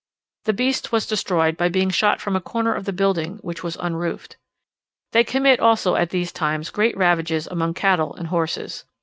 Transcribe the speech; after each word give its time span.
The 0.45 0.53
beast 0.53 0.91
was 0.91 1.05
destroyed 1.05 1.57
by 1.57 1.69
being 1.69 1.91
shot 1.91 2.19
from 2.19 2.35
a 2.35 2.41
corner 2.41 2.73
of 2.73 2.85
the 2.85 2.91
building 2.91 3.37
which 3.43 3.61
was 3.61 3.77
unroofed. 3.79 4.35
They 5.11 5.23
commit 5.23 5.59
also 5.59 5.93
at 5.95 6.09
these 6.09 6.31
times 6.31 6.71
great 6.71 6.97
ravages 6.97 7.45
among 7.45 7.75
cattle 7.75 8.15
and 8.15 8.25
horses. 8.29 8.83